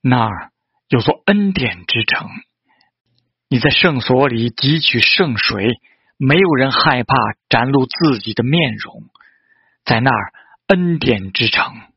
[0.00, 0.50] 那儿
[0.88, 2.28] 有座恩典之城
[3.48, 5.80] 你在圣所里汲取圣水
[6.18, 7.14] 没有人害怕
[7.48, 9.04] 展露自己的面容
[9.84, 10.32] 在那儿
[10.66, 11.93] 恩典之城。